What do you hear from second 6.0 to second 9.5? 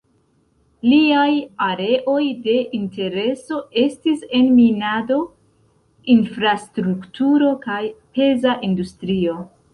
infrastrukturo kaj peza industrio.